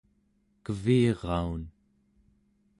[0.65, 1.61] keviraun